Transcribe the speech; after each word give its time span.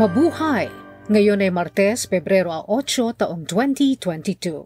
Mabuhay! 0.00 0.72
Ngayon 1.12 1.44
ay 1.44 1.52
Martes, 1.52 2.08
Pebrero 2.08 2.64
8, 2.64 3.20
taong 3.20 3.44
2022. 3.44 4.64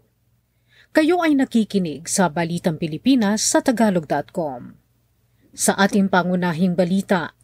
Kayo 0.95 1.15
ay 1.19 1.35
nakikinig 1.35 2.07
sa 2.07 2.31
Balitang 2.31 2.79
Pilipinas 2.79 3.43
sa 3.43 3.59
Tagalog.com. 3.59 4.79
Sa 5.51 5.75
ating 5.75 6.07
pangunahing 6.07 6.79
balita, 6.79 7.35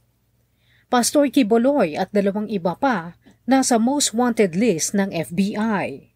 Pastor 0.88 1.28
Kiboloy 1.36 2.00
at 2.00 2.08
dalawang 2.16 2.48
iba 2.48 2.80
pa 2.80 3.20
nasa 3.44 3.76
most 3.76 4.16
wanted 4.16 4.56
list 4.56 4.96
ng 4.96 5.12
FBI. 5.12 6.16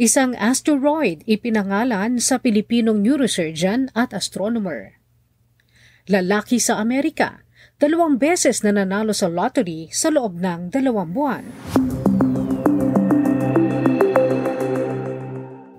Isang 0.00 0.32
asteroid 0.40 1.20
ipinangalan 1.28 2.16
sa 2.16 2.40
Pilipinong 2.40 3.04
neurosurgeon 3.04 3.92
at 3.92 4.16
astronomer. 4.16 4.96
Lalaki 6.08 6.56
sa 6.56 6.80
Amerika 6.80 7.41
dalawang 7.82 8.14
beses 8.14 8.62
na 8.62 8.70
nanalo 8.70 9.10
sa 9.10 9.26
lottery 9.26 9.90
sa 9.90 10.06
loob 10.06 10.38
ng 10.38 10.70
dalawang 10.70 11.10
buwan. 11.10 11.44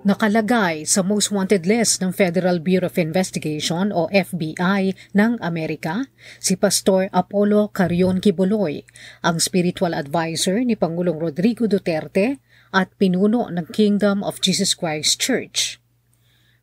Nakalagay 0.04 0.84
sa 0.84 1.00
most 1.00 1.32
wanted 1.32 1.64
list 1.64 2.04
ng 2.04 2.12
Federal 2.12 2.60
Bureau 2.60 2.92
of 2.92 3.00
Investigation 3.00 3.88
o 3.88 4.12
FBI 4.12 4.92
ng 5.16 5.40
Amerika 5.40 6.12
si 6.36 6.60
Pastor 6.60 7.08
Apollo 7.08 7.72
Carion 7.72 8.20
Kibuloy, 8.20 8.84
ang 9.24 9.40
spiritual 9.40 9.96
advisor 9.96 10.60
ni 10.60 10.76
Pangulong 10.76 11.16
Rodrigo 11.16 11.64
Duterte 11.64 12.36
at 12.76 12.92
pinuno 13.00 13.48
ng 13.48 13.64
Kingdom 13.72 14.20
of 14.20 14.44
Jesus 14.44 14.76
Christ 14.76 15.16
Church. 15.16 15.80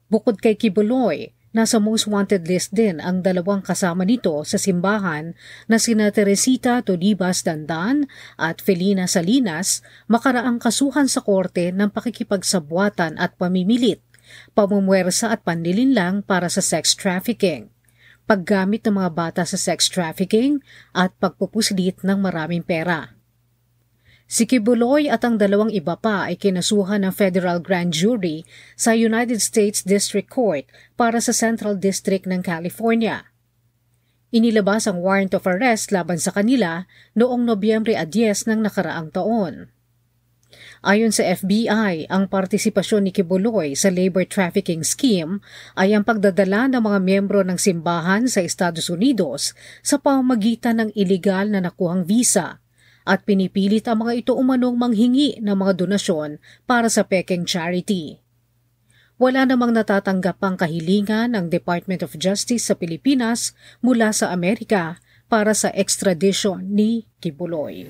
Bukod 0.05 0.37
kay 0.37 0.53
Kibuloy, 0.53 1.33
Nasa 1.51 1.83
most 1.83 2.07
wanted 2.07 2.47
list 2.47 2.71
din 2.71 3.03
ang 3.03 3.19
dalawang 3.19 3.59
kasama 3.59 4.07
nito 4.07 4.39
sa 4.47 4.55
simbahan 4.55 5.35
na 5.67 5.83
sina 5.83 6.07
Teresita 6.07 6.79
Tolibas 6.79 7.43
Dandan 7.43 8.07
at 8.39 8.63
Felina 8.63 9.03
Salinas 9.03 9.83
makaraang 10.07 10.63
kasuhan 10.63 11.11
sa 11.11 11.19
korte 11.19 11.75
ng 11.75 11.91
pakikipagsabwatan 11.91 13.19
at 13.19 13.35
pamimilit, 13.35 13.99
pamumwersa 14.55 15.35
at 15.35 15.43
panlilinlang 15.43 16.23
para 16.23 16.47
sa 16.47 16.63
sex 16.63 16.95
trafficking 16.95 17.67
paggamit 18.31 18.79
ng 18.87 18.95
mga 18.95 19.11
bata 19.11 19.43
sa 19.43 19.59
sex 19.59 19.91
trafficking 19.91 20.63
at 20.95 21.11
pagpupuslit 21.19 21.99
ng 21.99 22.15
maraming 22.15 22.63
pera. 22.63 23.20
Si 24.31 24.47
Kibuloy 24.47 25.11
at 25.11 25.27
ang 25.27 25.35
dalawang 25.35 25.75
iba 25.75 25.99
pa 25.99 26.31
ay 26.31 26.39
kinasuhan 26.39 27.03
ng 27.03 27.11
federal 27.11 27.59
grand 27.59 27.91
jury 27.91 28.47
sa 28.79 28.95
United 28.95 29.43
States 29.43 29.83
District 29.83 30.31
Court 30.31 30.63
para 30.95 31.19
sa 31.19 31.35
Central 31.35 31.75
District 31.75 32.23
ng 32.23 32.39
California. 32.39 33.27
Inilabas 34.31 34.87
ang 34.87 35.03
warrant 35.03 35.35
of 35.35 35.43
arrest 35.43 35.91
laban 35.91 36.15
sa 36.15 36.31
kanila 36.31 36.87
noong 37.11 37.43
Nobyembre 37.43 37.91
10 37.91 38.47
ng 38.47 38.63
nakaraang 38.63 39.11
taon. 39.11 39.67
Ayon 40.79 41.11
sa 41.11 41.27
FBI, 41.27 42.07
ang 42.07 42.31
partisipasyon 42.31 43.03
ni 43.03 43.11
Kibuloy 43.11 43.75
sa 43.75 43.91
labor 43.91 44.23
trafficking 44.23 44.87
scheme 44.87 45.43
ay 45.75 45.91
ang 45.91 46.07
pagdadala 46.07 46.71
ng 46.71 46.79
mga 46.79 46.99
miyembro 47.03 47.43
ng 47.43 47.59
simbahan 47.59 48.31
sa 48.31 48.39
Estados 48.39 48.87
Unidos 48.87 49.51
sa 49.83 49.99
pamamagitan 49.99 50.79
ng 50.79 50.89
ilegal 50.95 51.51
na 51.51 51.59
nakuhang 51.59 52.07
visa 52.07 52.60
at 53.05 53.25
pinipilit 53.25 53.85
ang 53.89 54.05
mga 54.05 54.25
ito 54.25 54.31
umanong 54.33 54.77
manghingi 54.77 55.41
ng 55.41 55.55
mga 55.57 55.85
donasyon 55.85 56.37
para 56.65 56.87
sa 56.89 57.05
peking 57.05 57.45
charity. 57.45 58.21
Wala 59.21 59.45
namang 59.45 59.77
natatanggap 59.77 60.41
ang 60.41 60.57
kahilingan 60.57 61.37
ng 61.37 61.53
Department 61.53 62.01
of 62.01 62.17
Justice 62.17 62.65
sa 62.65 62.73
Pilipinas 62.73 63.53
mula 63.77 64.09
sa 64.09 64.33
Amerika 64.33 64.97
para 65.29 65.53
sa 65.53 65.69
extradition 65.77 66.73
ni 66.73 67.05
Kibuloy. 67.21 67.85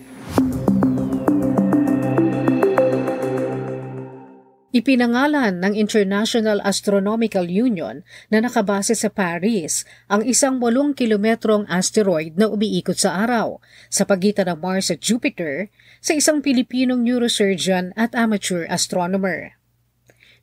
Ipinangalan 4.72 5.60
ng 5.60 5.76
International 5.76 6.64
Astronomical 6.64 7.44
Union 7.44 8.08
na 8.32 8.40
nakabase 8.40 8.96
sa 8.96 9.12
Paris 9.12 9.84
ang 10.08 10.24
isang 10.24 10.64
8 10.64 10.96
kilometrong 10.96 11.68
asteroid 11.68 12.40
na 12.40 12.48
umiikot 12.48 12.96
sa 12.96 13.20
araw 13.28 13.60
sa 13.92 14.08
pagitan 14.08 14.48
ng 14.48 14.64
Mars 14.64 14.88
at 14.88 15.04
Jupiter 15.04 15.68
sa 16.00 16.16
isang 16.16 16.40
Pilipinong 16.40 17.04
neurosurgeon 17.04 17.92
at 18.00 18.16
amateur 18.16 18.64
astronomer. 18.72 19.61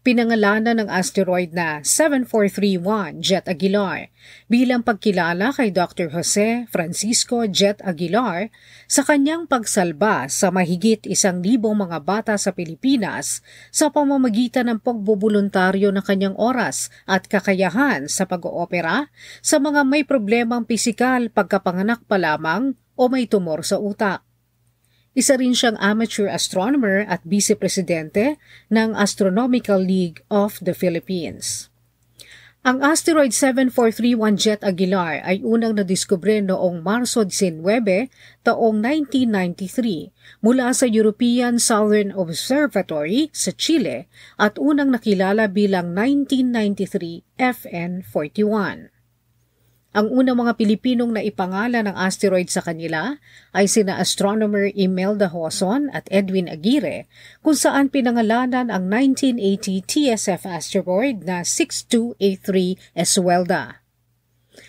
Pinangalanan 0.08 0.80
ng 0.80 0.88
asteroid 0.88 1.52
na 1.52 1.84
7431 1.84 3.20
Jet 3.20 3.44
Aguilar 3.44 4.08
bilang 4.48 4.80
pagkilala 4.80 5.52
kay 5.52 5.68
Dr. 5.68 6.08
Jose 6.16 6.64
Francisco 6.72 7.44
Jet 7.44 7.84
Aguilar 7.84 8.48
sa 8.88 9.04
kanyang 9.04 9.44
pagsalba 9.44 10.24
sa 10.32 10.48
mahigit 10.48 11.04
isang 11.04 11.44
libong 11.44 11.76
mga 11.76 12.00
bata 12.08 12.34
sa 12.40 12.56
Pilipinas 12.56 13.44
sa 13.68 13.92
pamamagitan 13.92 14.72
ng 14.72 14.80
pagbubuluntaryo 14.80 15.92
ng 15.92 16.04
kanyang 16.08 16.40
oras 16.40 16.88
at 17.04 17.28
kakayahan 17.28 18.08
sa 18.08 18.24
pag-oopera 18.24 19.12
sa 19.44 19.60
mga 19.60 19.84
may 19.84 20.08
problemang 20.08 20.64
pisikal 20.64 21.28
pagkapanganak 21.28 22.00
pa 22.08 22.16
lamang 22.16 22.72
o 22.96 23.12
may 23.12 23.28
tumor 23.28 23.60
sa 23.60 23.76
utak. 23.76 24.27
Isa 25.16 25.40
rin 25.40 25.56
siyang 25.56 25.80
amateur 25.80 26.28
astronomer 26.28 27.04
at 27.08 27.24
vice-presidente 27.24 28.36
ng 28.68 28.92
Astronomical 28.92 29.80
League 29.80 30.20
of 30.28 30.60
the 30.60 30.76
Philippines. 30.76 31.68
Ang 32.66 32.84
asteroid 32.84 33.32
7431 33.32 34.36
Jet 34.36 34.60
Aguilar 34.66 35.24
ay 35.24 35.40
unang 35.46 35.78
nadiskubre 35.78 36.42
noong 36.42 36.84
Marso 36.84 37.24
19, 37.24 37.64
taong 38.44 38.76
1993 38.82 40.44
mula 40.44 40.74
sa 40.74 40.84
European 40.84 41.56
Southern 41.62 42.12
Observatory 42.12 43.30
sa 43.30 43.54
Chile 43.54 44.10
at 44.36 44.58
unang 44.58 44.92
nakilala 44.92 45.46
bilang 45.48 45.94
1993 45.96 47.40
FN41. 47.40 48.97
Ang 49.96 50.12
unang 50.12 50.36
mga 50.36 50.60
Pilipinong 50.60 51.16
na 51.16 51.24
ipangalan 51.24 51.88
ng 51.88 51.96
asteroid 51.96 52.52
sa 52.52 52.60
kanila 52.60 53.16
ay 53.56 53.64
sina 53.64 53.96
astronomer 53.96 54.68
Imelda 54.76 55.32
Hoson 55.32 55.88
at 55.96 56.04
Edwin 56.12 56.44
Aguirre 56.44 57.08
kung 57.40 57.56
saan 57.56 57.88
pinangalanan 57.88 58.68
ang 58.68 58.84
1980 58.92 59.88
TSF 59.88 60.44
asteroid 60.44 61.24
na 61.24 61.40
6283 61.40 62.76
Eswelda. 62.92 63.87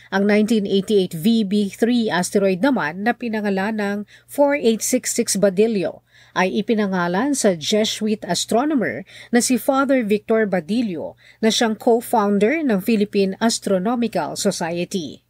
Ang 0.10 0.26
1988 0.28 1.16
VB3 1.16 2.10
asteroid 2.10 2.60
naman 2.60 3.06
na 3.06 3.14
pinangalan 3.14 3.76
ng 3.78 3.98
4866 4.28 5.38
Badillo 5.38 6.02
ay 6.38 6.62
ipinangalan 6.62 7.34
sa 7.34 7.58
Jesuit 7.58 8.22
astronomer 8.26 9.06
na 9.34 9.42
si 9.42 9.58
Father 9.58 10.06
Victor 10.06 10.46
Badillo 10.46 11.18
na 11.42 11.50
siyang 11.50 11.78
co-founder 11.78 12.62
ng 12.66 12.80
Philippine 12.82 13.34
Astronomical 13.42 14.38
Society. 14.38 15.29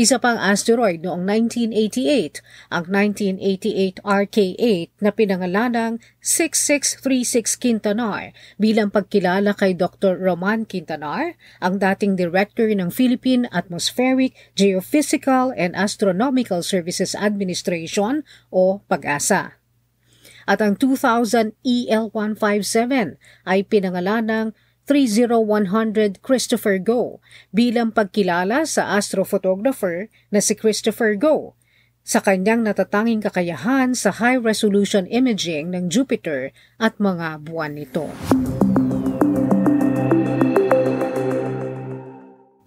Isa 0.00 0.16
pang 0.16 0.40
asteroid 0.40 1.04
noong 1.04 1.28
1988, 1.28 2.40
ang 2.72 2.88
1988 2.88 4.00
RK-8 4.00 4.88
na 4.96 5.12
pinangalanang 5.12 6.00
6636 6.24 7.60
Quintanar 7.60 8.32
bilang 8.56 8.88
pagkilala 8.88 9.52
kay 9.52 9.76
Dr. 9.76 10.16
Roman 10.16 10.64
Quintanar, 10.64 11.36
ang 11.60 11.76
dating 11.76 12.16
director 12.16 12.72
ng 12.72 12.88
Philippine 12.88 13.44
Atmospheric, 13.52 14.32
Geophysical 14.56 15.52
and 15.52 15.76
Astronomical 15.76 16.64
Services 16.64 17.12
Administration 17.12 18.24
o 18.48 18.80
PAGASA 18.88 19.60
at 20.48 20.58
ang 20.64 20.80
2000 20.80 21.60
EL157 21.60 23.20
ay 23.44 23.58
pinangalan 23.68 24.24
ng 24.24 24.46
30100 24.90 26.18
Christopher 26.18 26.82
Go 26.82 27.22
bilang 27.54 27.94
pagkilala 27.94 28.66
sa 28.66 28.98
astrophotographer 28.98 30.10
na 30.34 30.42
si 30.42 30.58
Christopher 30.58 31.14
Go 31.14 31.54
sa 32.02 32.18
kanyang 32.18 32.66
natatanging 32.66 33.22
kakayahan 33.22 33.94
sa 33.94 34.10
high-resolution 34.10 35.06
imaging 35.06 35.70
ng 35.70 35.86
Jupiter 35.86 36.50
at 36.82 36.98
mga 36.98 37.46
buwan 37.46 37.78
nito. 37.78 38.10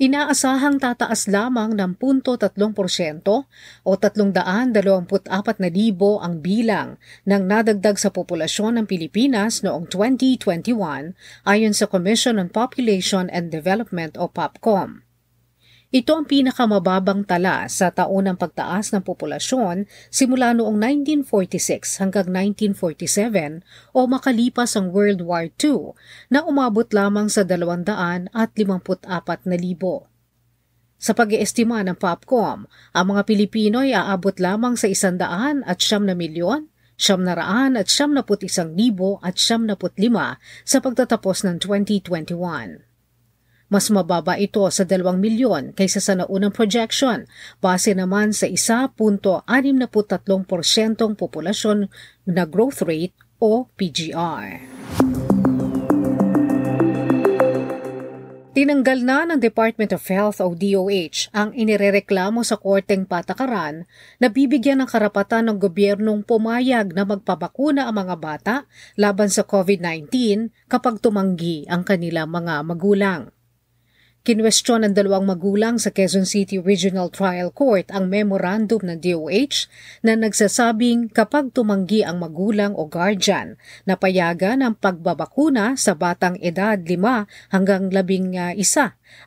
Inaasahang 0.03 0.83
tataas 0.83 1.31
lamang 1.31 1.79
ng 1.79 1.95
0.3% 1.95 2.43
o 3.87 3.91
324,000 3.95 5.31
ang 6.19 6.35
bilang 6.43 6.99
ng 7.23 7.43
nadagdag 7.47 7.95
sa 7.95 8.11
populasyon 8.11 8.83
ng 8.83 8.85
Pilipinas 8.91 9.63
noong 9.63 9.87
2021 9.87 11.15
ayon 11.47 11.71
sa 11.71 11.87
Commission 11.87 12.35
on 12.35 12.51
Population 12.51 13.31
and 13.31 13.47
Development 13.47 14.19
o 14.19 14.27
POPCOM. 14.27 15.07
Ito 15.93 16.17
ang 16.17 16.25
pinakamababang 16.25 17.21
tala 17.21 17.69
sa 17.69 17.93
taon 17.93 18.25
ng 18.25 18.33
pagtaas 18.33 18.89
ng 18.97 19.05
populasyon 19.05 19.85
simula 20.09 20.49
noong 20.57 20.73
1946 21.29 22.01
hanggang 22.01 22.33
1947 22.33 23.61
o 23.93 24.09
makalipas 24.09 24.73
ang 24.73 24.89
World 24.89 25.21
War 25.21 25.53
II 25.53 25.93
na 26.33 26.41
umabot 26.49 26.89
lamang 26.89 27.29
sa 27.29 27.45
254,000. 27.45 28.33
Sa 30.97 31.13
pag-iestima 31.13 31.85
ng 31.85 31.93
POPCOM, 32.01 32.65
ang 32.97 33.05
mga 33.13 33.21
Pilipino 33.29 33.85
ay 33.85 33.93
aabot 33.93 34.33
lamang 34.41 34.73
sa 34.73 34.89
isandaan 34.89 35.61
at 35.69 35.77
siyam 35.77 36.09
na 36.09 36.17
milyon, 36.17 36.73
siyam 36.97 37.21
na 37.21 37.37
raan 37.37 37.77
at 37.77 37.85
siyam 37.85 38.17
na 38.17 38.25
isang 38.41 38.73
libo 38.73 39.21
at 39.21 39.37
siyam 39.37 39.69
na 39.69 39.77
lima 39.77 40.41
sa 40.65 40.81
pagtatapos 40.81 41.45
ng 41.45 41.61
2021. 41.61 42.92
Mas 43.73 43.89
mababa 43.89 44.37
ito 44.37 44.61
sa 44.69 44.85
2 44.85 45.01
milyon 45.17 45.73
kaysa 45.73 45.97
sa 45.97 46.13
naunang 46.13 46.53
projection, 46.53 47.25
base 47.57 47.97
naman 47.97 48.29
sa 48.29 48.45
1.63% 48.45 48.93
populasyon 51.17 51.89
na 52.29 52.45
growth 52.45 52.85
rate 52.85 53.17
o 53.41 53.65
PGR. 53.73 54.61
Tinanggal 58.53 58.99
na 59.01 59.25
ng 59.25 59.41
Department 59.41 59.97
of 59.97 60.05
Health 60.05 60.37
o 60.37 60.53
DOH 60.53 61.33
ang 61.33 61.57
inirereklamo 61.57 62.45
sa 62.45 62.61
Korteng 62.61 63.09
Patakaran 63.09 63.89
na 64.21 64.29
bibigyan 64.29 64.85
ng 64.85 64.89
karapatan 64.93 65.49
ng 65.49 65.57
gobyernong 65.57 66.21
pumayag 66.21 66.93
na 66.93 67.09
magpabakuna 67.09 67.89
ang 67.89 67.97
mga 68.05 68.15
bata 68.21 68.55
laban 68.93 69.33
sa 69.33 69.41
COVID-19 69.41 70.13
kapag 70.69 71.01
tumanggi 71.01 71.65
ang 71.65 71.81
kanilang 71.81 72.29
mga 72.29 72.61
magulang. 72.61 73.32
Kinwestiyon 74.23 74.87
ng 74.87 74.95
dalawang 74.95 75.27
magulang 75.27 75.75
sa 75.75 75.91
Quezon 75.91 76.23
City 76.23 76.55
Regional 76.55 77.11
Trial 77.11 77.51
Court 77.51 77.91
ang 77.91 78.07
memorandum 78.07 78.79
ng 78.79 78.95
DOH 78.95 79.67
na 79.99 80.15
nagsasabing 80.15 81.11
kapag 81.11 81.51
tumanggi 81.51 82.07
ang 82.07 82.23
magulang 82.23 82.71
o 82.71 82.87
guardian 82.87 83.59
na 83.83 83.99
payagan 83.99 84.63
ang 84.63 84.79
pagbabakuna 84.79 85.75
sa 85.75 85.91
batang 85.91 86.39
edad 86.39 86.79
5 86.79 86.95
hanggang 87.51 87.91
11 87.91 88.55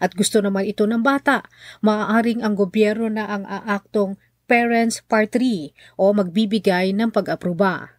at 0.00 0.10
gusto 0.16 0.40
naman 0.40 0.64
ito 0.64 0.88
ng 0.88 1.04
bata, 1.04 1.44
maaaring 1.84 2.40
ang 2.40 2.56
gobyerno 2.56 3.12
na 3.12 3.28
ang 3.28 3.44
aaktong 3.44 4.16
Parents 4.48 5.04
Part 5.04 5.36
3 5.36 6.00
o 6.00 6.16
magbibigay 6.16 6.96
ng 6.96 7.12
pag-aproba. 7.12 7.95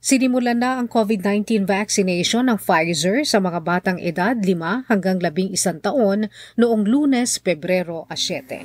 Sinimulan 0.00 0.56
na 0.56 0.80
ang 0.80 0.88
COVID-19 0.88 1.68
vaccination 1.68 2.48
ng 2.48 2.56
Pfizer 2.56 3.20
sa 3.28 3.36
mga 3.36 3.60
batang 3.60 4.00
edad 4.00 4.32
5 4.32 4.88
hanggang 4.88 5.20
11 5.20 5.84
taon 5.84 6.32
noong 6.56 6.88
lunes, 6.88 7.36
Pebrero 7.36 8.08
7. 8.08 8.64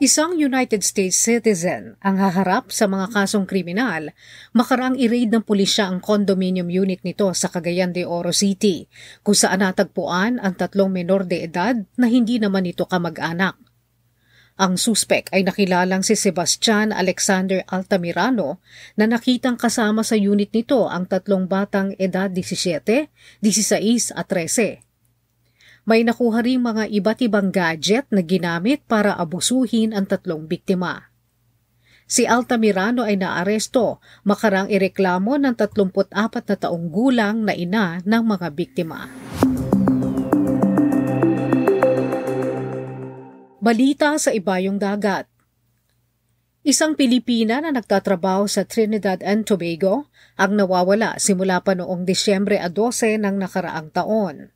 Isang 0.00 0.40
United 0.40 0.80
States 0.80 1.20
citizen 1.20 2.00
ang 2.00 2.16
haharap 2.16 2.72
sa 2.72 2.88
mga 2.88 3.12
kasong 3.12 3.44
kriminal 3.44 4.16
makarang 4.56 4.96
i-raid 4.96 5.28
ng 5.28 5.44
pulisya 5.44 5.92
ang 5.92 6.00
condominium 6.00 6.72
unit 6.72 7.04
nito 7.04 7.28
sa 7.36 7.52
Cagayan 7.52 7.92
de 7.92 8.08
Oro 8.08 8.32
City 8.32 8.88
kung 9.20 9.36
saan 9.36 9.60
natagpuan 9.60 10.40
ang 10.40 10.56
tatlong 10.56 10.88
menor 10.88 11.28
de 11.28 11.44
edad 11.44 11.76
na 12.00 12.08
hindi 12.08 12.40
naman 12.40 12.64
ito 12.64 12.88
kamag-anak. 12.88 13.65
Ang 14.56 14.80
suspek 14.80 15.28
ay 15.36 15.44
nakilalang 15.44 16.00
si 16.00 16.16
Sebastian 16.16 16.88
Alexander 16.88 17.60
Altamirano 17.68 18.64
na 18.96 19.04
nakitang 19.04 19.60
kasama 19.60 20.00
sa 20.00 20.16
unit 20.16 20.48
nito 20.56 20.88
ang 20.88 21.04
tatlong 21.04 21.44
batang 21.44 21.92
edad 22.00 22.32
17, 22.32 23.12
16 23.44 24.16
at 24.16 24.26
13. 24.32 24.80
May 25.84 26.08
nakuha 26.08 26.40
rin 26.40 26.64
mga 26.64 26.88
iba't 26.88 27.20
ibang 27.20 27.52
gadget 27.52 28.08
na 28.08 28.24
ginamit 28.24 28.80
para 28.88 29.12
abusuhin 29.20 29.92
ang 29.92 30.08
tatlong 30.08 30.48
biktima. 30.48 31.12
Si 32.08 32.24
Altamirano 32.24 33.04
ay 33.04 33.20
naaresto 33.20 34.00
makarang 34.24 34.72
ireklamo 34.72 35.36
ng 35.36 35.52
34 35.52 36.16
na 36.16 36.56
taong 36.56 36.88
gulang 36.88 37.44
na 37.44 37.52
ina 37.52 38.00
ng 38.00 38.22
mga 38.24 38.48
biktima. 38.56 39.25
Balita 43.66 44.14
sa 44.14 44.30
ibayong 44.30 44.78
dagat. 44.78 45.26
Isang 46.62 46.94
Pilipina 46.94 47.58
na 47.58 47.74
nagtatrabaho 47.74 48.46
sa 48.46 48.62
Trinidad 48.62 49.18
and 49.26 49.42
Tobago 49.42 50.06
ang 50.38 50.54
nawawala 50.54 51.18
simula 51.18 51.58
pa 51.58 51.74
noong 51.74 52.06
Disyembre 52.06 52.62
12 52.62 53.18
ng 53.18 53.34
nakaraang 53.34 53.90
taon. 53.90 54.54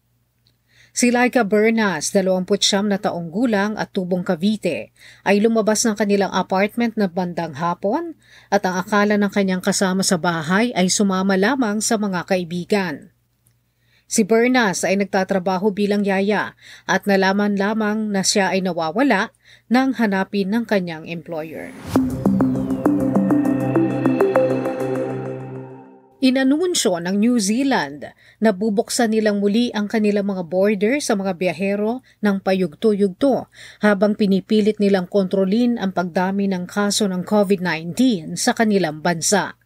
Si 0.94 1.10
Laika 1.10 1.42
Bernas, 1.42 2.14
29 2.14 2.86
na 2.86 3.02
taong 3.02 3.34
gulang 3.34 3.74
at 3.74 3.90
tubong 3.90 4.22
Cavite, 4.22 4.94
ay 5.26 5.42
lumabas 5.42 5.82
ng 5.82 5.98
kanilang 5.98 6.30
apartment 6.30 6.94
na 6.94 7.10
bandang 7.10 7.58
hapon 7.58 8.14
at 8.46 8.62
ang 8.62 8.78
akala 8.78 9.18
ng 9.18 9.30
kanyang 9.34 9.62
kasama 9.62 10.06
sa 10.06 10.22
bahay 10.22 10.70
ay 10.78 10.86
sumama 10.86 11.34
lamang 11.34 11.82
sa 11.82 11.98
mga 11.98 12.30
kaibigan. 12.30 13.10
Si 14.10 14.26
Bernas 14.26 14.82
ay 14.82 14.98
nagtatrabaho 14.98 15.70
bilang 15.70 16.02
yaya 16.02 16.58
at 16.82 17.06
nalaman 17.06 17.54
lamang 17.54 18.10
na 18.10 18.26
siya 18.26 18.50
ay 18.50 18.58
nawawala 18.58 19.30
nang 19.70 19.94
hanapin 19.94 20.50
ng 20.50 20.66
kanyang 20.66 21.06
employer. 21.06 21.70
Inanunsyo 26.20 26.98
ng 26.98 27.16
New 27.16 27.38
Zealand 27.38 28.10
na 28.42 28.50
bubuksan 28.50 29.14
nilang 29.14 29.38
muli 29.38 29.70
ang 29.70 29.86
kanilang 29.86 30.26
mga 30.26 30.42
border 30.42 30.94
sa 30.98 31.14
mga 31.14 31.38
biyahero 31.38 32.02
ng 32.20 32.42
payugto-yugto 32.42 33.46
habang 33.80 34.18
pinipilit 34.18 34.82
nilang 34.82 35.06
kontrolin 35.06 35.78
ang 35.78 35.94
pagdami 35.94 36.50
ng 36.50 36.66
kaso 36.66 37.06
ng 37.06 37.22
COVID-19 37.24 38.34
sa 38.36 38.52
kanilang 38.58 39.00
bansa. 39.00 39.59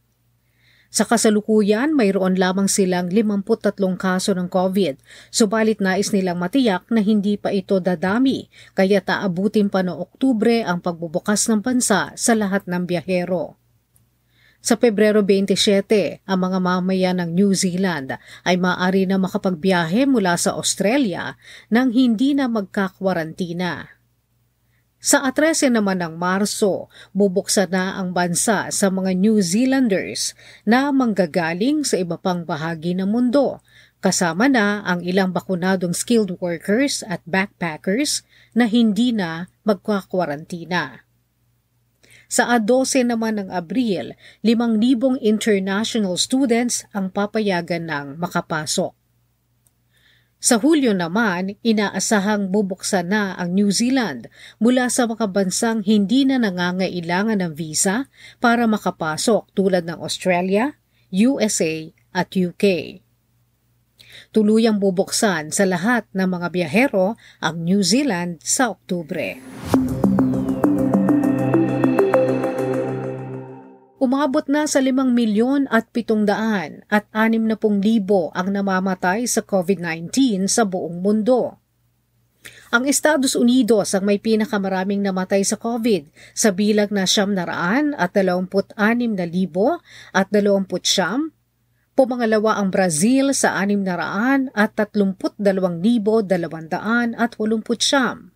Sa 0.95 1.03
kasalukuyan, 1.03 1.91
mayroon 1.91 2.39
lamang 2.39 2.71
silang 2.71 3.11
53 3.11 3.75
kaso 3.99 4.31
ng 4.31 4.47
COVID, 4.47 5.03
subalit 5.35 5.83
nais 5.83 6.15
nilang 6.15 6.39
matiyak 6.39 6.87
na 6.87 7.03
hindi 7.03 7.35
pa 7.35 7.51
ito 7.51 7.83
dadami, 7.83 8.47
kaya 8.79 9.03
taabutin 9.03 9.75
pa 9.75 9.83
noong 9.83 9.99
Oktubre 9.99 10.63
ang 10.63 10.79
pagbubukas 10.79 11.51
ng 11.51 11.67
bansa 11.67 12.15
sa 12.15 12.33
lahat 12.39 12.71
ng 12.71 12.87
biyahero. 12.87 13.59
Sa 14.63 14.79
Pebrero 14.79 15.19
27, 15.19 16.23
ang 16.23 16.39
mga 16.39 16.63
mamayan 16.63 17.19
ng 17.19 17.35
New 17.35 17.51
Zealand 17.59 18.15
ay 18.47 18.55
maaari 18.55 19.11
na 19.11 19.19
makapagbiyahe 19.19 20.07
mula 20.07 20.39
sa 20.39 20.55
Australia 20.55 21.35
nang 21.75 21.91
hindi 21.91 22.39
na 22.39 22.47
magkakwarantina. 22.47 23.91
Sa 25.05 25.21
13 25.21 25.69
naman 25.69 26.01
ng 26.01 26.17
Marso, 26.17 26.89
bubuksan 27.13 27.69
na 27.77 28.01
ang 28.01 28.17
bansa 28.17 28.73
sa 28.73 28.89
mga 28.89 29.13
New 29.13 29.37
Zealanders 29.45 30.33
na 30.65 30.89
manggagaling 30.97 31.85
sa 31.85 32.01
iba 32.01 32.17
pang 32.17 32.41
bahagi 32.49 32.97
ng 32.97 33.05
mundo, 33.05 33.61
kasama 34.01 34.49
na 34.49 34.81
ang 34.81 35.05
ilang 35.05 35.29
bakunadong 35.29 35.93
skilled 35.93 36.41
workers 36.41 37.05
at 37.05 37.21
backpackers 37.29 38.25
na 38.57 38.65
hindi 38.65 39.13
na 39.13 39.53
magkakwarantina. 39.69 41.05
Sa 42.25 42.57
12 42.57 43.05
naman 43.05 43.37
ng 43.37 43.53
Abril, 43.53 44.17
5,000 44.41 45.21
international 45.21 46.17
students 46.17 46.89
ang 46.97 47.13
papayagan 47.13 47.93
ng 47.93 48.07
makapasok. 48.17 49.04
Sa 50.45 50.61
Hulyo 50.61 50.93
naman, 50.93 51.57
inaasahang 51.65 52.53
bubuksan 52.53 53.09
na 53.09 53.33
ang 53.33 53.57
New 53.57 53.73
Zealand 53.73 54.29
mula 54.61 54.93
sa 54.93 55.09
mga 55.09 55.33
bansang 55.33 55.81
hindi 55.81 56.29
na 56.29 56.37
nangangailangan 56.37 57.41
ng 57.41 57.53
visa 57.57 58.13
para 58.45 58.69
makapasok 58.69 59.49
tulad 59.57 59.89
ng 59.89 59.97
Australia, 60.05 60.77
USA 61.09 61.89
at 62.13 62.29
UK. 62.37 63.01
Tuluyang 64.37 64.85
bubuksan 64.85 65.49
sa 65.49 65.65
lahat 65.65 66.05
ng 66.13 66.29
mga 66.29 66.53
biyahero 66.53 67.17
ang 67.41 67.65
New 67.65 67.81
Zealand 67.81 68.45
sa 68.45 68.77
Oktubre. 68.77 69.41
Umabot 74.05 74.45
na 74.53 74.69
sa 74.69 74.85
5 74.85 75.17
milyon 75.17 75.65
at 75.73 75.89
700 75.89 76.85
at 76.93 77.09
60 77.09 77.57
libo 77.81 78.29
ang 78.37 78.53
namamatay 78.53 79.25
sa 79.25 79.41
COVID-19 79.41 80.45
sa 80.45 80.69
buong 80.69 81.01
mundo. 81.01 81.57
Ang 82.69 82.85
Estados 82.85 83.33
Unidos 83.33 83.97
ang 83.97 84.05
may 84.05 84.21
pinakamaraming 84.21 85.01
namatay 85.01 85.41
sa 85.41 85.57
COVID 85.57 86.13
sa 86.37 86.53
bilang 86.53 86.93
na 86.93 87.09
siyam 87.09 87.33
naraan 87.33 87.97
at 87.97 88.13
26 88.13 88.77
na 89.17 89.25
libo 89.25 89.81
at 90.13 90.29
20 90.29 90.69
siyam. 90.85 91.33
Pumangalawa 91.97 92.61
ang 92.61 92.69
Brazil 92.69 93.33
sa 93.33 93.57
6 93.57 93.89
naraan 93.89 94.53
at 94.53 94.77
32,200 94.77 95.41
at 97.17 97.33
80 97.41 97.57
siyam 97.81 98.34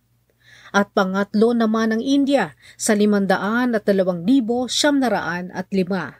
at 0.75 0.93
pangatlo 0.93 1.53
naman 1.53 1.95
ang 1.95 2.01
India 2.03 2.53
sa 2.75 2.93
500 2.97 3.75
at 3.75 3.83
2,000 3.85 5.51
at 5.53 5.67
lima. 5.73 6.19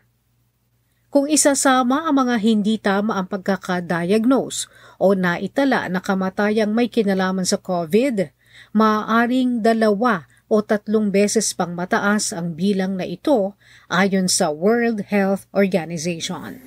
Kung 1.09 1.25
isasama 1.25 2.05
ang 2.05 2.21
mga 2.21 2.35
hindi 2.37 2.77
tama 2.77 3.17
ang 3.17 3.25
pagkakadiagnose 3.25 4.69
o 5.01 5.17
naitala 5.17 5.89
na 5.89 6.05
kamatayang 6.05 6.69
may 6.69 6.85
kinalaman 6.85 7.49
sa 7.49 7.57
COVID, 7.57 8.29
maaaring 8.77 9.65
dalawa 9.65 10.29
o 10.45 10.61
tatlong 10.61 11.09
beses 11.09 11.49
pang 11.57 11.73
mataas 11.73 12.29
ang 12.29 12.53
bilang 12.53 12.93
na 12.93 13.09
ito 13.09 13.57
ayon 13.89 14.29
sa 14.29 14.53
World 14.53 15.09
Health 15.09 15.49
Organization. 15.49 16.61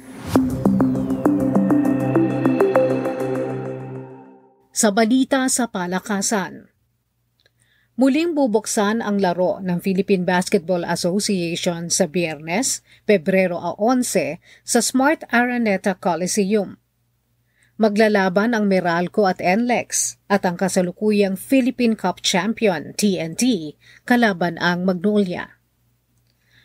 Sa 4.75 4.89
balita 4.91 5.47
sa 5.47 5.71
palakasan. 5.71 6.72
Muling 7.93 8.33
bubuksan 8.33 9.05
ang 9.05 9.21
laro 9.21 9.61
ng 9.61 9.77
Philippine 9.85 10.25
Basketball 10.25 10.81
Association 10.81 11.93
sa 11.93 12.09
Biyernes, 12.09 12.81
Pebrero 13.05 13.61
11 13.77 14.41
sa 14.65 14.81
Smart 14.81 15.29
Araneta 15.29 15.93
Coliseum. 16.01 16.81
Maglalaban 17.77 18.57
ang 18.57 18.65
Meralco 18.65 19.29
at 19.29 19.45
NLEX 19.45 20.17
at 20.25 20.41
ang 20.49 20.57
kasalukuyang 20.57 21.37
Philippine 21.37 21.93
Cup 21.93 22.25
champion 22.25 22.97
TNT 22.97 23.77
kalaban 24.09 24.57
ang 24.57 24.89
Magnolia. 24.89 25.61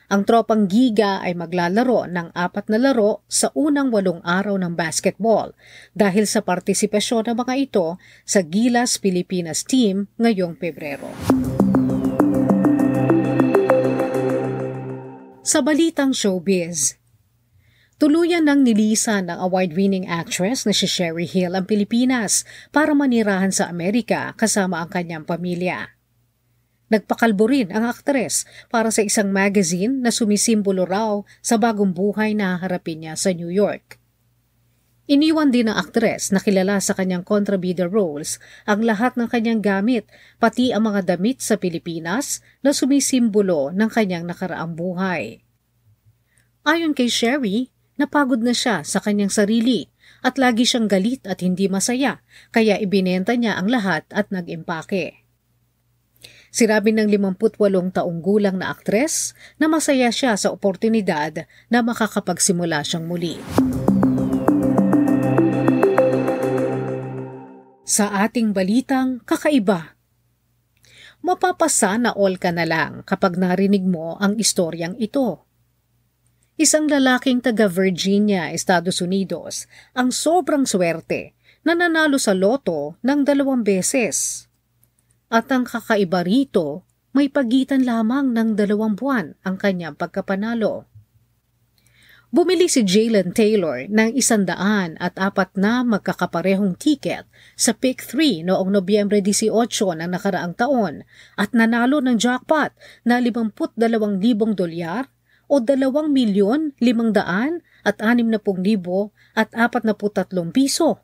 Ang 0.07 0.23
tropang 0.23 0.71
Giga 0.71 1.19
ay 1.19 1.35
maglalaro 1.35 2.07
ng 2.07 2.31
apat 2.31 2.71
na 2.71 2.79
laro 2.79 3.27
sa 3.27 3.51
unang 3.51 3.91
walong 3.91 4.23
araw 4.23 4.55
ng 4.55 4.71
basketball 4.71 5.51
dahil 5.91 6.23
sa 6.23 6.39
partisipasyon 6.39 7.27
ng 7.27 7.37
mga 7.43 7.55
ito 7.59 7.99
sa 8.23 8.39
Gilas 8.39 9.03
Pilipinas 9.03 9.67
team 9.67 10.07
ngayong 10.15 10.55
Pebrero. 10.55 11.11
Sa 15.43 15.59
balitang 15.59 16.15
showbiz, 16.15 16.95
Tuluyan 17.97 18.45
nang 18.45 18.61
nilisan 18.61 19.25
ng 19.27 19.41
award-winning 19.41 20.05
actress 20.05 20.69
na 20.69 20.71
si 20.71 20.85
Sherry 20.85 21.25
Hill 21.25 21.57
ang 21.57 21.65
Pilipinas 21.65 22.45
para 22.69 22.93
manirahan 22.93 23.49
sa 23.49 23.67
Amerika 23.67 24.37
kasama 24.37 24.85
ang 24.85 24.87
kanyang 24.93 25.25
pamilya. 25.25 25.96
Nagpakalbo 26.88 27.51
rin 27.51 27.67
ang 27.75 27.84
aktres 27.84 28.48
para 28.72 28.88
sa 28.96 29.03
isang 29.03 29.27
magazine 29.27 30.00
na 30.00 30.08
sumisimbolo 30.08 30.88
raw 30.88 31.20
sa 31.44 31.60
bagong 31.60 31.91
buhay 31.91 32.32
na 32.32 32.56
harapin 32.56 33.03
niya 33.03 33.20
sa 33.20 33.36
New 33.36 33.51
York. 33.51 34.00
Iniwan 35.08 35.56
din 35.56 35.72
ng 35.72 35.75
aktres 35.75 36.36
na 36.36 36.44
kilala 36.44 36.84
sa 36.84 36.91
kanyang 36.91 37.24
contrabida 37.24 37.88
roles 37.88 38.44
ang 38.67 38.84
lahat 38.84 39.15
ng 39.15 39.32
kanyang 39.32 39.63
gamit, 39.63 40.03
pati 40.36 40.75
ang 40.75 40.84
mga 40.91 41.15
damit 41.15 41.39
sa 41.39 41.56
Pilipinas 41.56 42.44
na 42.60 42.75
sumisimbolo 42.75 43.72
ng 43.72 43.88
kanyang 43.88 44.27
nakaraang 44.27 44.75
buhay. 44.75 45.44
Ayon 46.67 46.91
kay 46.91 47.08
Sherry, 47.08 47.72
napagod 47.96 48.44
na 48.44 48.51
siya 48.51 48.84
sa 48.84 49.00
kanyang 49.00 49.32
sarili 49.32 49.88
at 50.27 50.36
lagi 50.36 50.67
siyang 50.67 50.91
galit 50.91 51.24
at 51.24 51.39
hindi 51.39 51.72
masaya 51.72 52.20
kaya 52.51 52.75
ibinenta 52.75 53.32
niya 53.39 53.56
ang 53.56 53.72
lahat 53.72 54.03
at 54.12 54.27
nag-impake. 54.27 55.26
Sirabi 56.49 56.95
ng 56.95 57.11
58 57.11 57.59
taong 57.95 58.19
gulang 58.23 58.57
na 58.59 58.71
aktres 58.71 59.35
na 59.59 59.67
masaya 59.67 60.07
siya 60.09 60.39
sa 60.39 60.49
oportunidad 60.49 61.45
na 61.67 61.83
makakapagsimula 61.83 62.81
siyang 62.87 63.05
muli. 63.05 63.35
Sa 67.87 68.11
ating 68.27 68.51
balitang 68.51 69.23
kakaiba, 69.23 69.95
mapapasa 71.23 71.95
na 71.95 72.11
all 72.15 72.35
ka 72.35 72.51
na 72.51 72.67
lang 72.67 73.03
kapag 73.07 73.39
narinig 73.39 73.83
mo 73.83 74.19
ang 74.19 74.35
istoryang 74.35 74.99
ito. 74.99 75.47
Isang 76.57 76.89
lalaking 76.89 77.39
taga 77.39 77.69
Virginia, 77.69 78.49
Estados 78.49 78.97
Unidos, 78.99 79.69
ang 79.93 80.09
sobrang 80.09 80.65
swerte 80.65 81.37
na 81.61 81.77
nanalo 81.77 82.17
sa 82.17 82.33
loto 82.33 82.97
ng 83.05 83.21
dalawang 83.21 83.61
beses. 83.61 84.46
At 85.27 85.51
ang 85.51 85.67
kakaiba 85.67 86.24
rito, 86.24 86.88
may 87.12 87.27
pagitan 87.27 87.84
lamang 87.84 88.31
ng 88.31 88.55
dalawang 88.55 88.96
buwan 88.96 89.36
ang 89.43 89.60
kanyang 89.60 90.00
pagkapanalo. 90.00 90.88
Bumili 92.27 92.67
si 92.67 92.84
Jalen 92.84 93.31
Taylor 93.31 93.88
ng 93.88 94.12
isandaan 94.15 95.00
at 95.00 95.15
apat 95.15 95.55
na 95.55 95.84
magkakaparehong 95.88 96.75
ticket 96.75 97.24
sa 97.55 97.72
Pick 97.72 98.03
3 98.03 98.43
noong 98.48 98.67
Nobyembre 98.72 99.24
18 99.24 99.51
ng 100.03 100.12
nakaraang 100.12 100.55
taon 100.55 101.07
at 101.39 101.55
nanalo 101.55 102.03
ng 102.03 102.19
jackpot 102.19 102.75
na 103.07 103.19
52,000 103.24 103.79
dolyar 104.60 105.07
o 105.48 105.63
2 105.63 105.88
milyon 106.12 106.75
500 106.79 107.63
at 107.88 107.96
60,000 108.00 108.36
at 109.36 109.50
43 109.51 110.55
piso. 110.55 111.00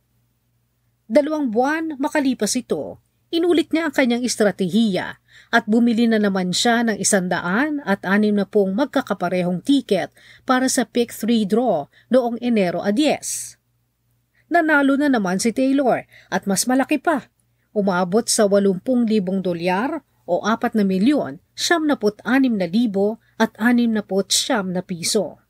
Dalawang 1.08 1.52
buwan 1.52 2.00
makalipas 2.00 2.56
ito, 2.60 3.03
Inulit 3.34 3.74
niya 3.74 3.90
ang 3.90 3.94
kanyang 3.98 4.22
estratehiya 4.22 5.18
at 5.50 5.66
bumili 5.66 6.06
na 6.06 6.22
naman 6.22 6.54
siya 6.54 6.86
ng 6.86 7.02
isandaan 7.02 7.82
at 7.82 8.06
anim 8.06 8.38
na 8.38 8.46
pong 8.46 8.78
magkakaparehong 8.78 9.66
tiket 9.66 10.14
para 10.46 10.70
sa 10.70 10.86
pick 10.86 11.10
3 11.10 11.50
draw 11.50 11.90
noong 12.14 12.38
Enero 12.38 12.86
a 12.86 12.94
10. 12.94 13.58
Nanalo 14.54 15.02
na 15.02 15.10
naman 15.10 15.42
si 15.42 15.50
Taylor 15.50 16.06
at 16.30 16.46
mas 16.46 16.70
malaki 16.70 17.02
pa. 17.02 17.34
Umabot 17.74 18.30
sa 18.30 18.46
80,000 18.46 19.10
dolyar 19.42 20.06
o 20.30 20.46
4 20.46 20.78
na 20.78 20.86
milyon, 20.86 21.42
76 21.58 22.22
na 22.54 22.70
libo 22.70 23.18
at 23.42 23.58
69 23.58 24.06
na 24.70 24.86
piso. 24.86 25.42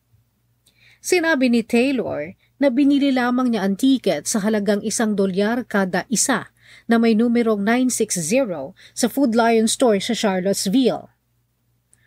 Sinabi 1.03 1.51
ni 1.51 1.67
Taylor 1.67 2.31
na 2.63 2.71
binili 2.71 3.11
lamang 3.11 3.51
niya 3.51 3.67
ang 3.67 3.75
tiket 3.75 4.23
sa 4.23 4.39
halagang 4.39 4.79
isang 4.87 5.19
dolyar 5.19 5.67
kada 5.67 6.07
isa 6.07 6.52
na 6.93 7.01
may 7.01 7.17
numerong 7.17 7.65
960 7.65 8.77
sa 8.93 9.07
Food 9.09 9.33
Lion 9.33 9.65
Store 9.65 9.97
sa 9.97 10.13
Charlottesville. 10.13 11.09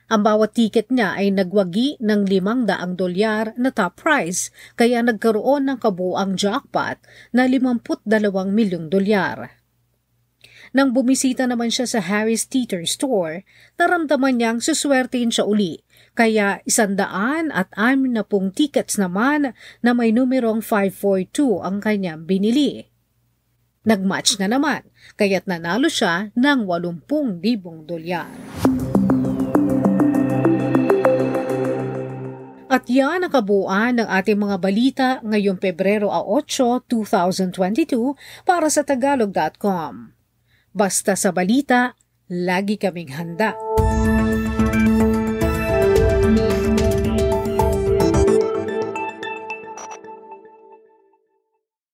Ang 0.07 0.23
bawat 0.23 0.55
ticket 0.55 0.87
niya 0.95 1.19
ay 1.19 1.35
nagwagi 1.35 1.99
ng 1.99 2.31
500 2.31 2.95
dolyar 2.95 3.51
na 3.59 3.75
top 3.75 3.99
prize 3.99 4.55
kaya 4.79 5.03
nagkaroon 5.03 5.67
ng 5.67 5.83
kabuang 5.83 6.39
jackpot 6.39 7.03
na 7.35 7.51
52 7.51 8.07
milyong 8.31 8.87
dolyar. 8.87 9.59
Nang 10.71 10.95
bumisita 10.95 11.51
naman 11.51 11.75
siya 11.75 11.91
sa 11.91 11.99
Harris 11.99 12.47
Teeter 12.47 12.87
Store, 12.87 13.43
naramdaman 13.83 14.39
niyang 14.39 14.63
suswertein 14.63 15.35
siya 15.35 15.43
uli 15.43 15.83
kaya 16.15 16.63
isandaan 16.63 17.51
at 17.51 17.75
anim 17.75 18.15
na 18.15 18.23
pong 18.23 18.55
tickets 18.55 18.95
naman 19.03 19.59
na 19.83 19.91
may 19.91 20.15
numerong 20.15 20.63
542 20.63 21.67
ang 21.67 21.83
kanyang 21.83 22.23
binili. 22.23 22.95
Nagmatch 23.87 24.43
na 24.43 24.51
naman, 24.51 24.83
kaya't 25.15 25.47
nanalo 25.47 25.87
siya 25.87 26.35
ng 26.35 26.67
80,000 26.67 27.87
dolyar. 27.87 28.27
At 32.67 32.91
yan 32.91 33.23
ang 33.23 33.31
kabuuan 33.31 34.03
ng 34.03 34.09
ating 34.11 34.43
mga 34.43 34.57
balita 34.59 35.09
ngayong 35.23 35.63
Pebrero 35.63 36.11
8, 36.11 36.91
2022 36.91 38.19
para 38.43 38.67
sa 38.67 38.83
Tagalog.com. 38.83 40.11
Basta 40.75 41.15
sa 41.15 41.31
balita, 41.31 41.95
lagi 42.27 42.75
kaming 42.77 43.15
handa. 43.15 43.66